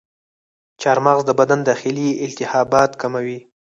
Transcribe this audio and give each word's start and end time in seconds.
چارمغز 0.81 1.21
د 1.25 1.31
بدن 1.39 1.59
داخلي 1.69 2.07
التهابات 2.25 2.91
کموي. 3.01 3.39